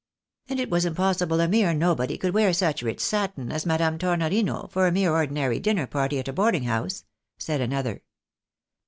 "And 0.49 0.59
it 0.59 0.71
was 0.71 0.83
impossible 0.83 1.39
a 1.41 1.47
mere 1.47 1.75
nobody 1.75 2.17
could 2.17 2.33
wear 2.33 2.51
such 2.53 2.81
rich 2.81 2.99
satin 2.99 3.51
as 3.51 3.67
Madame 3.67 3.99
Tornorino 3.99 4.67
for 4.71 4.87
a 4.87 4.91
mere 4.91 5.11
ordinary 5.11 5.59
dinner 5.59 5.85
party 5.85 6.17
at 6.17 6.27
a 6.27 6.33
boarding 6.33 6.63
house," 6.63 7.05
said 7.37 7.61
another. 7.61 8.01